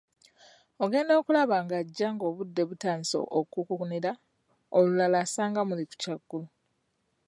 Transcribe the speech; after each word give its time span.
"Ogenda 0.83 1.13
okulaba 1.21 1.55
ng'ajja 1.63 2.07
ng'obudde 2.13 2.61
butandise 2.69 3.17
okukunira, 3.39 4.11
olulala 4.77 5.17
asanga 5.25 5.61
muli 5.67 5.83
ku 5.89 5.95
kyaggulo." 6.01 6.47